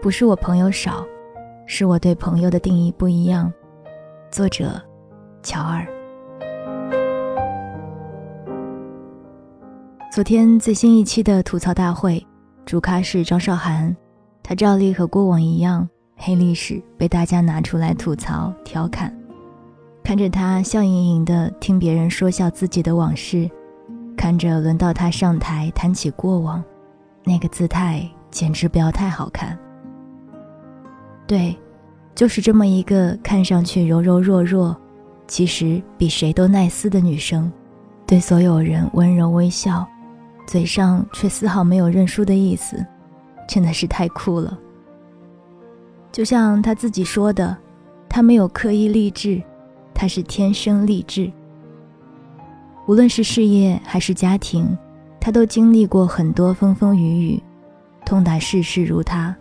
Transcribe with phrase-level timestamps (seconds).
[0.00, 1.04] 不是我朋友少，
[1.66, 3.52] 是我对朋友的定义不一样。
[4.30, 4.80] 作者：
[5.42, 5.84] 乔尔。
[10.12, 12.24] 昨天最新一期的吐槽大会，
[12.64, 13.94] 主咖是张韶涵，
[14.40, 19.12] 她照例和过往一样，黑历史被大家拿出来吐槽调侃。
[20.04, 23.50] 看着她笑盈盈的听别人说笑自己的往事，
[24.16, 26.62] 看着轮到她上台谈起过往，
[27.24, 29.58] 那个姿态简直不要太好看。
[31.28, 31.54] 对，
[32.14, 34.74] 就是这么一个看上去柔柔弱弱，
[35.26, 37.52] 其实比谁都耐撕的女生，
[38.06, 39.86] 对所有人温柔微笑，
[40.46, 42.82] 嘴上却丝毫没有认输的意思，
[43.46, 44.58] 真的是太酷了。
[46.10, 47.54] 就像她自己说的，
[48.08, 49.42] 她没有刻意励志，
[49.92, 51.30] 她是天生励志。
[52.86, 54.66] 无论是事业还是家庭，
[55.20, 57.42] 她都经历过很多风风雨雨，
[58.06, 59.36] 痛打世事如她。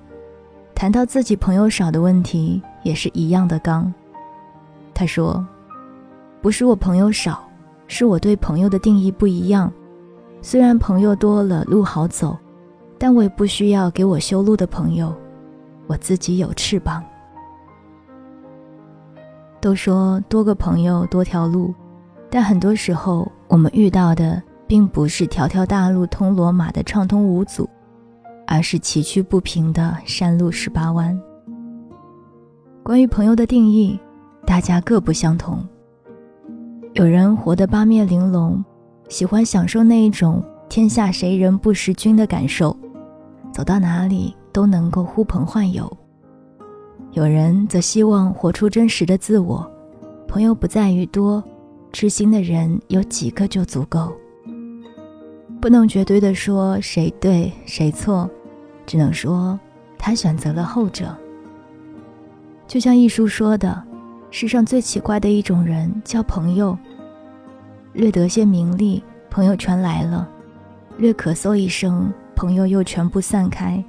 [0.78, 3.92] 谈到自己朋友少的问题，也是一样的刚。
[4.94, 5.44] 他说
[6.40, 7.44] ：“不是我朋友少，
[7.88, 9.74] 是我对朋友的定义不一样。
[10.40, 12.38] 虽然朋友多了路好走，
[13.00, 15.12] 但我也不需要给我修路的朋友，
[15.88, 17.04] 我自己有翅膀。”
[19.60, 21.74] 都说多个朋友多条路，
[22.30, 27.68] 但很多时候我们遇到的并不是条条大路通罗马的畅通无阻。
[28.48, 31.20] 而是崎岖不平的山路十八弯。
[32.82, 34.00] 关于朋友的定义，
[34.46, 35.64] 大家各不相同。
[36.94, 38.64] 有人活得八面玲珑，
[39.10, 42.76] 喜欢享受那一种天下谁人不识君的感受，
[43.52, 45.92] 走到哪里都能够呼朋唤友。
[47.12, 49.70] 有人则希望活出真实的自我，
[50.28, 51.44] 朋友不在于多，
[51.92, 54.12] 知心的人有几个就足够。
[55.60, 58.30] 不能绝对的说谁对谁错。
[58.88, 59.60] 只能说，
[60.00, 61.16] 他选择了后者。
[62.66, 63.84] 就像一书说的，
[64.32, 66.76] 世上最奇怪的一种人叫朋友。
[67.94, 70.26] 略得些名利，朋友全来了；
[70.98, 73.84] 略咳嗽一声，朋友又全部散开。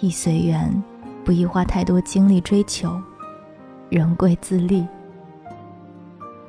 [0.00, 0.82] 易随缘，
[1.24, 3.00] 不宜花太多精力追求。
[3.88, 4.86] 人贵自立，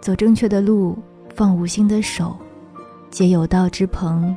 [0.02, 0.98] 走正确的路，
[1.34, 2.36] 放无心的手，
[3.10, 4.36] 结有道之朋，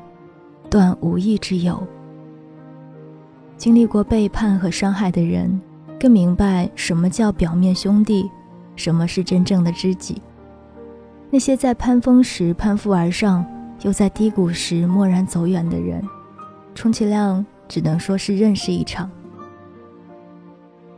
[0.70, 1.82] 断无义之友。
[3.60, 5.60] 经历过背叛和伤害的人，
[6.00, 8.30] 更明白什么叫表面兄弟，
[8.74, 10.22] 什么是真正的知己。
[11.28, 13.44] 那些在攀峰时攀附而上，
[13.82, 16.02] 又在低谷时蓦然走远的人，
[16.74, 19.10] 充其量只能说是认识一场。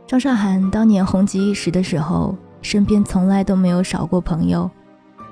[0.07, 4.71] 张韶涵当年红极一时的时候，身边从来都没有少过朋友，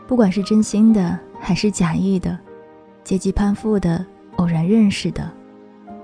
[0.06, 2.38] 不管是真心的还是假意的，
[3.06, 4.06] 阶级攀附的，
[4.36, 5.32] 偶然认识的。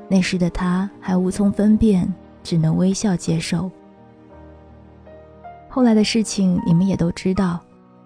[0.09, 2.11] 那时的他还无从分辨，
[2.43, 3.69] 只能微笑接受。
[5.69, 7.59] 后来的事情你们也都知道，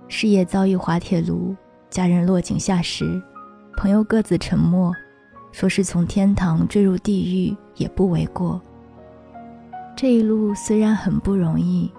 [0.08, 1.56] 事业遭遇滑铁卢，
[1.90, 3.22] 家人落井下石，
[3.78, 4.94] 朋友各自沉默，
[5.52, 8.60] 说是从天堂坠入地狱也不为过。
[9.96, 11.92] 这一路虽然很不容易，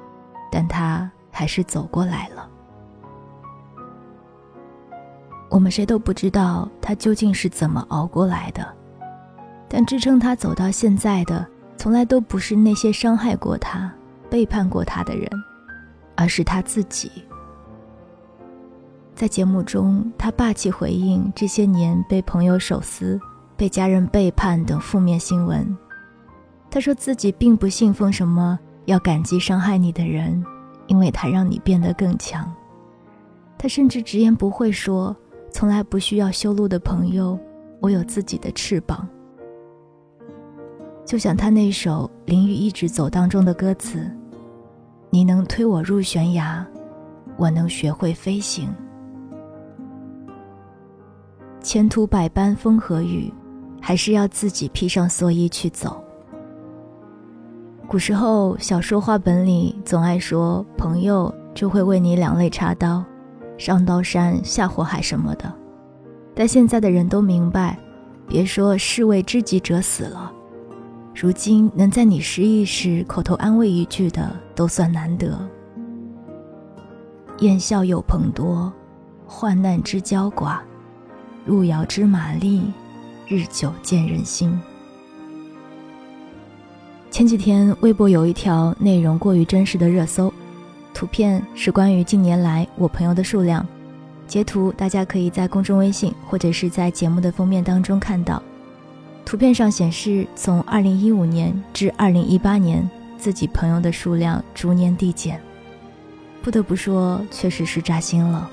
[0.50, 2.48] 但他还是走过来了。
[5.48, 8.66] 我们谁都不知道他究竟是怎么熬过来的。
[9.74, 11.46] 但支撑他走到现在的，
[11.78, 13.90] 从来都不是那些伤害过他、
[14.28, 15.26] 背叛过他的人，
[16.14, 17.10] 而是他自己。
[19.14, 23.18] 在节目中，他霸气回应这些年被朋友手撕、
[23.56, 25.66] 被家人背叛等负面新闻。
[26.70, 30.44] 他说自己并不信奉什么要感激伤害你的人，
[30.86, 32.46] 因为他让你变得更强。
[33.56, 35.16] 他甚至直言不讳说
[35.50, 37.38] ：“从来不需要修路的朋友，
[37.80, 39.08] 我有自己的翅膀。”
[41.12, 44.11] 就像他那首《淋雨一直走》当中的歌词
[45.12, 46.67] ：“你能推我入悬崖，
[47.37, 48.75] 我能学会飞行。
[51.61, 53.31] 前途百般风和雨，
[53.79, 56.03] 还是要自己披上蓑衣去走。”
[57.87, 63.05] 古时候小说话本里总爱说朋友就会为你两肋插刀，
[63.59, 65.53] 上刀山下火海什么的，
[66.35, 67.79] 但现在的人都明白，
[68.26, 70.32] 别说士为知己者死了。
[71.14, 75.38] 如今能在你失意时口头安慰一句的，都算难得。
[77.41, 78.73] 燕笑有朋多，
[79.26, 80.59] 患难知交寡。
[81.44, 82.73] 路遥知马力，
[83.29, 84.59] 日久见人心。
[87.11, 90.32] 前几天微博有一条内容过于真实的热搜，
[90.94, 93.67] 图片是关于近年来我朋友的数量。
[94.26, 98.43] 截图大家可以在公众微信或者是在节目的封面当中看到。
[99.24, 105.40] 图片上显示，从2015年至2018年，自己朋友的数量逐年递减。
[106.42, 108.50] 不得不说，确实是扎心了。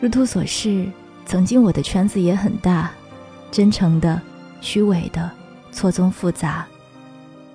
[0.00, 0.86] 如图所示。
[1.26, 2.90] 曾经我的圈子也很大，
[3.50, 4.18] 真诚的、
[4.62, 5.30] 虚伪的、
[5.70, 6.66] 错综复杂。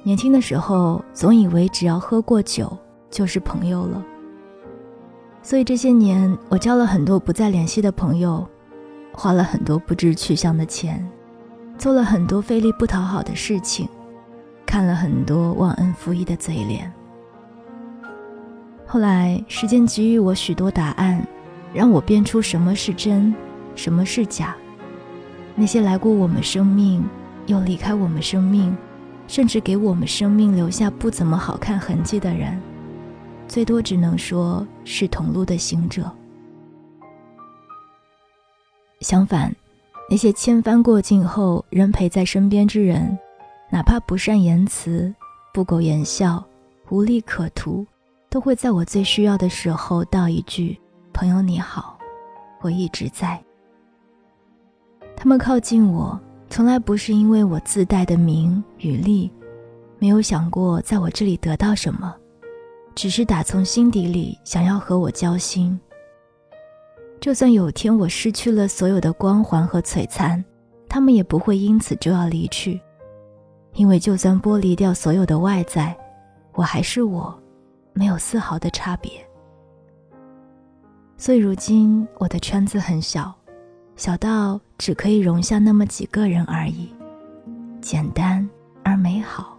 [0.03, 2.77] 年轻的时候总以为只要喝过酒
[3.09, 4.05] 就是朋友了，
[5.41, 8.47] 所以这些年我交了很多不再联系的朋友，
[9.11, 11.03] 花了很多不知去向的钱，
[11.83, 13.89] 做了很多费力不讨好的事情，
[14.65, 16.89] 看了很多忘恩负义的嘴脸。
[18.87, 21.27] 后来时间给予我许多答案，
[21.73, 23.35] 让我辨出什么是真。
[23.75, 24.55] 什么是假？
[25.55, 27.03] 那些来过我们生命，
[27.47, 28.73] 又离开我们生命，
[29.27, 32.57] 甚至给我们生命留下不怎么好看痕迹的人，
[33.45, 36.09] 最多只能说是同路的行者。
[39.01, 39.53] 相反，
[40.13, 43.17] 那些千帆过尽后仍陪在身边之人，
[43.71, 45.11] 哪怕不善言辞、
[45.51, 46.45] 不苟言笑、
[46.91, 47.83] 无利可图，
[48.29, 50.79] 都会在我最需要的时候道一句
[51.13, 51.97] ：“朋友你好，
[52.61, 53.43] 我一直在。”
[55.17, 59.31] 他们靠近我，从来不是因为我自带的名与利，
[59.97, 62.15] 没有想过在我这里得到什么，
[62.93, 65.79] 只是打从心底里想要和我交心。
[67.23, 70.43] 就算有天我失去了所有的光环和璀璨，
[70.89, 72.81] 他们也不会因此就要离去，
[73.75, 75.95] 因为就算剥离掉所有的外在，
[76.51, 77.33] 我还是我，
[77.93, 79.09] 没有丝毫的差别。
[81.15, 83.33] 所以如今我的圈子很小。
[83.95, 86.89] 小到只可以容下那么几个人而已，
[87.79, 88.45] 简单
[88.83, 89.57] 而美好。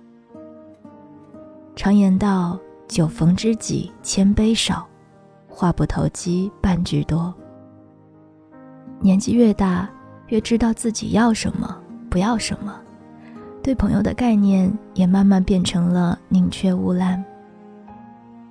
[1.75, 4.87] 常言道：“酒逢知己千杯少，
[5.49, 7.35] 话不投机半句多。”
[9.05, 9.87] 年纪越大，
[10.29, 11.77] 越知道自己要什么，
[12.09, 12.75] 不要什么，
[13.63, 17.23] 对朋友的概念也慢慢变成了宁缺毋滥。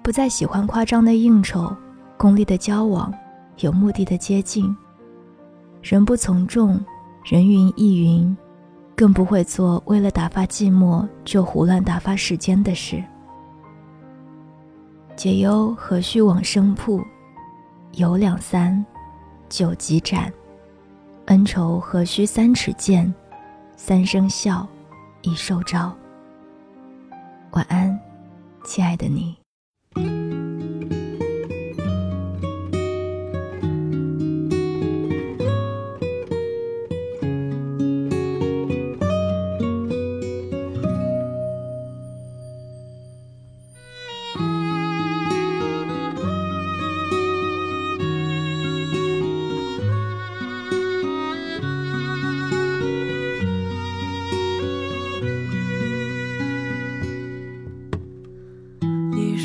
[0.04, 1.76] 不再喜欢夸张的应酬，
[2.18, 3.12] 功利的交往，
[3.62, 4.64] 有目的的接近。
[5.82, 6.80] 人不从众，
[7.24, 8.38] 人云亦云，
[8.96, 13.04] 更不会做为了打发寂寞就胡乱打发时间的事。
[15.16, 17.02] 解忧何须往生铺，
[17.94, 18.86] 有两三，
[19.50, 20.32] 酒几盏；
[21.34, 23.12] 恩仇何须三尺剑，
[23.76, 24.68] 三声笑，
[25.24, 25.92] 已受招。
[27.54, 28.00] 晚安，
[28.64, 29.36] 亲爱的你。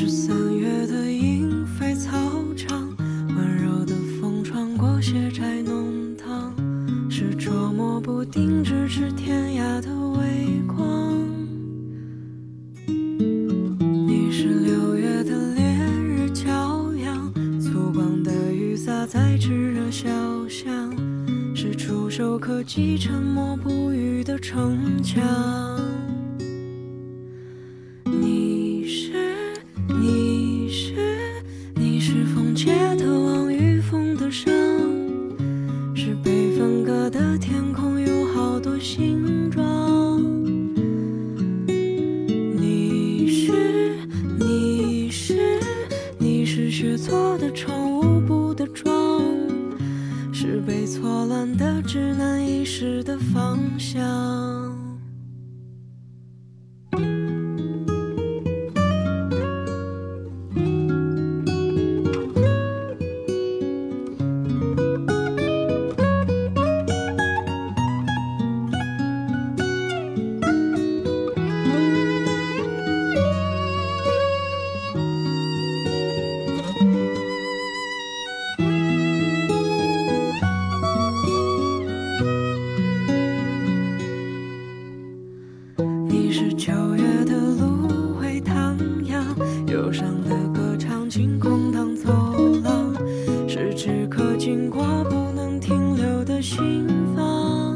[0.01, 2.17] 是三月的莺飞草
[2.55, 2.95] 长，
[3.35, 6.53] 温柔的风穿过斜窄弄堂，
[7.11, 11.19] 是捉摸不定咫尺天涯的微光。
[12.87, 17.29] 你是六月的烈日骄阳，
[17.59, 20.07] 粗犷的雨洒在炽热小
[20.47, 20.95] 巷，
[21.53, 25.88] 是触手可及沉默不语的城墙。
[43.45, 43.95] 是，
[44.37, 45.59] 你是，
[46.17, 49.21] 你是学错的窗，舞步的妆。
[50.33, 54.58] 是被错乱的，指南遗失的方向。
[89.89, 92.13] 忧伤的歌唱进空荡走
[92.63, 92.93] 廊，
[93.47, 97.75] 是只可经过不能停留的心房。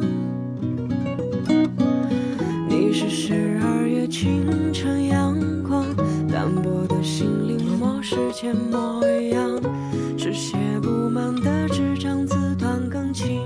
[2.69, 5.83] 你是十二月清晨阳光，
[6.31, 9.59] 淡薄的心灵磨时间模样，
[10.15, 13.41] 是写不满的纸张字短更清。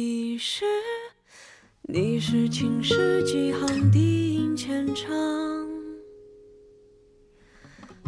[0.00, 0.64] 你是，
[1.82, 5.10] 你是青史几行低吟浅唱，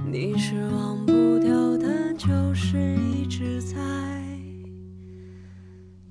[0.07, 2.79] 你是忘不掉的旧事，
[3.13, 3.77] 一直在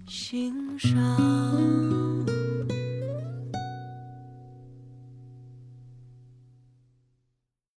[0.05, 2.28] 心上。